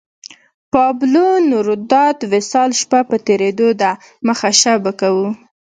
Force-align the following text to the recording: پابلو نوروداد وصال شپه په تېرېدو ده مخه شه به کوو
پابلو 0.71 1.27
نوروداد 1.49 2.17
وصال 2.31 2.69
شپه 2.81 2.99
په 3.09 3.15
تېرېدو 3.27 3.67
ده 3.81 3.91
مخه 4.27 4.49
شه 4.61 4.73
به 4.83 4.91
کوو 4.99 5.27